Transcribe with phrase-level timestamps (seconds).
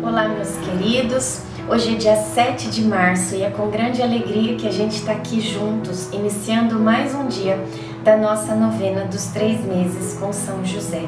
[0.00, 1.42] Olá, meus queridos.
[1.68, 5.12] Hoje é dia 7 de março e é com grande alegria que a gente está
[5.12, 7.58] aqui juntos, iniciando mais um dia
[8.04, 11.02] da nossa novena dos três meses com São José.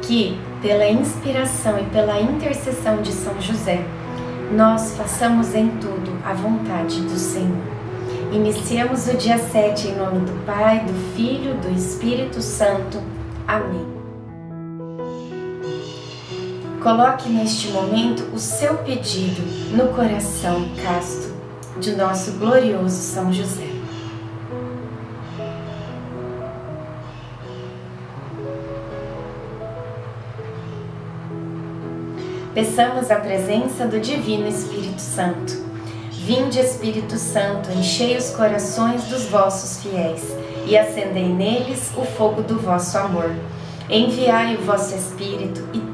[0.00, 3.84] Que, pela inspiração e pela intercessão de São José,
[4.52, 7.64] nós façamos em tudo a vontade do Senhor.
[8.32, 13.02] Iniciamos o dia 7 em nome do Pai, do Filho, do Espírito Santo.
[13.46, 14.03] Amém.
[16.84, 19.40] Coloque neste momento o seu pedido
[19.74, 21.32] no coração casto
[21.80, 23.70] de nosso glorioso São José.
[32.52, 35.64] Peçamos a presença do Divino Espírito Santo.
[36.10, 40.36] Vinde, Espírito Santo, enchei os corações dos vossos fiéis
[40.66, 43.34] e acendei neles o fogo do vosso amor.
[43.88, 45.93] Enviai o vosso Espírito e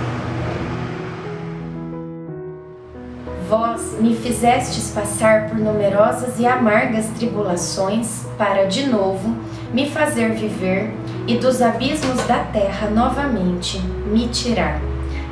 [3.51, 9.35] Vós me fizestes passar por numerosas e amargas tribulações, para de novo
[9.73, 10.93] me fazer viver
[11.27, 13.77] e dos abismos da terra novamente
[14.09, 14.79] me tirar.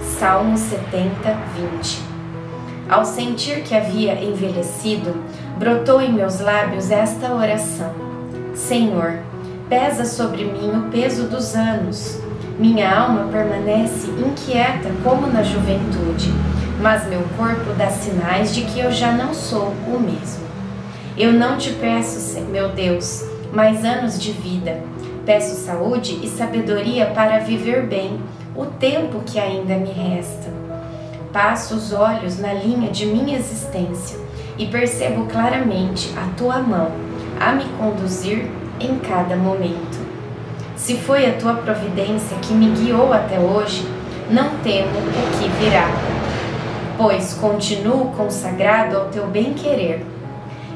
[0.02, 1.34] Salmo 70,
[1.72, 2.02] 20.
[2.89, 5.16] Ao sentir que havia envelhecido,
[5.58, 7.94] brotou em meus lábios esta oração:
[8.54, 9.20] Senhor,
[9.70, 12.20] pesa sobre mim o peso dos anos.
[12.59, 16.33] Minha alma permanece inquieta como na juventude
[16.80, 20.48] mas meu corpo dá sinais de que eu já não sou o mesmo.
[21.17, 24.82] Eu não te peço, meu Deus, mais anos de vida.
[25.26, 28.20] Peço saúde e sabedoria para viver bem
[28.56, 30.50] o tempo que ainda me resta.
[31.34, 34.18] Passo os olhos na linha de minha existência
[34.58, 36.92] e percebo claramente a tua mão
[37.39, 40.00] a me conduzir em cada momento.
[40.76, 43.86] Se foi a tua providência que me guiou até hoje,
[44.32, 46.19] não temo o que virá
[46.99, 50.05] pois continuo consagrado ao teu bem-querer.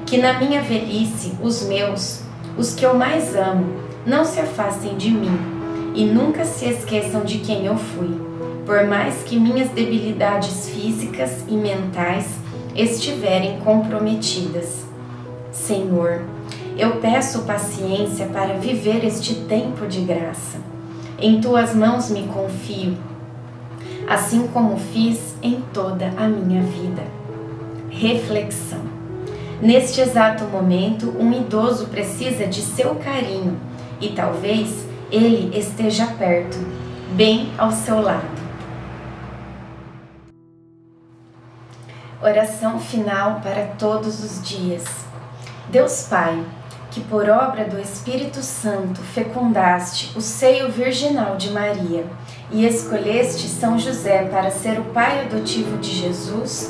[0.05, 2.21] Que na minha velhice os meus,
[2.57, 3.65] os que eu mais amo,
[4.05, 5.37] não se afastem de mim
[5.93, 8.17] e nunca se esqueçam de quem eu fui,
[8.65, 12.27] por mais que minhas debilidades físicas e mentais
[12.73, 14.85] estiverem comprometidas.
[15.51, 16.21] Senhor,
[16.77, 20.57] eu peço paciência para viver este tempo de graça.
[21.19, 22.97] Em tuas mãos me confio
[24.07, 25.61] assim como fiz em
[28.03, 28.81] Reflexão.
[29.61, 33.57] Neste exato momento, um idoso precisa de seu carinho
[34.01, 36.57] e talvez ele esteja perto,
[37.13, 38.27] bem ao seu lado.
[42.21, 44.83] Oração final para todos os dias.
[45.69, 46.43] Deus Pai,
[46.91, 52.05] que por obra do Espírito Santo fecundaste o seio virginal de Maria
[52.51, 56.69] e escolheste São José para ser o pai adotivo de Jesus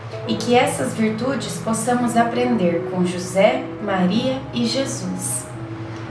[0.27, 5.45] e que essas virtudes possamos aprender com José, Maria e Jesus.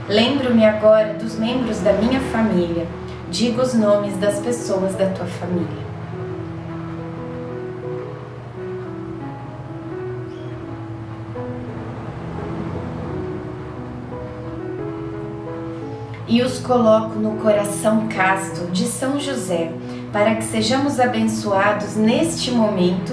[0.09, 2.87] Lembro-me agora dos membros da minha família.
[3.31, 5.91] Diga os nomes das pessoas da tua família.
[16.31, 19.73] e os coloco no coração casto de São José,
[20.13, 23.13] para que sejamos abençoados neste momento